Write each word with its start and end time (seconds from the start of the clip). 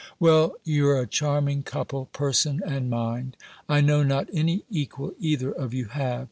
"Well, 0.19 0.53
you're 0.63 0.99
a 0.99 1.05
charming 1.05 1.61
couple 1.61 2.05
person 2.07 2.63
and 2.65 2.89
mind. 2.89 3.37
I 3.69 3.81
know 3.81 4.01
not 4.01 4.29
any 4.33 4.63
equal 4.67 5.13
either 5.19 5.51
of 5.51 5.75
you 5.75 5.89
have. 5.89 6.19